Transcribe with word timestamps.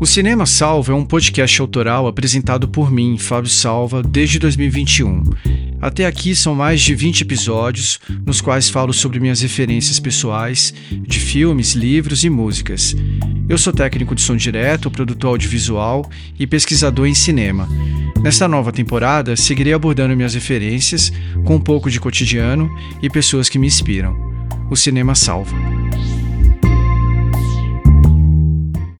O 0.00 0.06
Cinema 0.06 0.44
Salva 0.44 0.92
é 0.92 0.94
um 0.94 1.04
podcast 1.04 1.60
autoral 1.60 2.06
apresentado 2.06 2.68
por 2.68 2.90
mim, 2.90 3.16
Fábio 3.16 3.48
Salva, 3.48 4.02
desde 4.02 4.38
2021. 4.38 5.22
Até 5.80 6.04
aqui 6.04 6.34
são 6.34 6.54
mais 6.54 6.80
de 6.80 6.94
20 6.94 7.22
episódios, 7.22 8.00
nos 8.26 8.40
quais 8.40 8.68
falo 8.68 8.92
sobre 8.92 9.20
minhas 9.20 9.40
referências 9.40 10.00
pessoais 10.00 10.74
de 10.90 11.20
filmes, 11.20 11.74
livros 11.74 12.24
e 12.24 12.30
músicas. 12.30 12.94
Eu 13.48 13.56
sou 13.56 13.72
técnico 13.72 14.14
de 14.14 14.22
som 14.22 14.36
direto, 14.36 14.90
produtor 14.90 15.30
audiovisual 15.30 16.10
e 16.38 16.46
pesquisador 16.46 17.06
em 17.06 17.14
cinema. 17.14 17.68
Nesta 18.20 18.48
nova 18.48 18.72
temporada, 18.72 19.36
seguirei 19.36 19.74
abordando 19.74 20.16
minhas 20.16 20.34
referências 20.34 21.12
com 21.44 21.56
um 21.56 21.60
pouco 21.60 21.90
de 21.90 22.00
cotidiano 22.00 22.68
e 23.02 23.08
pessoas 23.08 23.48
que 23.48 23.58
me 23.58 23.66
inspiram. 23.66 24.16
O 24.70 24.76
cinema 24.76 25.14
salva. 25.14 25.73